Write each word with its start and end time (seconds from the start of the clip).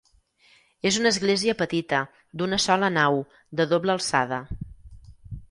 És 0.91 0.95
una 1.01 1.11
església 1.15 1.55
petita, 1.59 1.99
d'una 2.41 2.59
sola 2.65 2.91
nau, 2.97 3.21
de 3.61 3.69
doble 3.75 3.95
alçada. 3.97 4.43